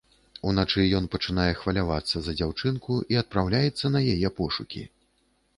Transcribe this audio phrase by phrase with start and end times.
[0.51, 4.83] Уначы ён пачынае хвалявацца за дзяўчынку і адпраўляецца на яе пошукі.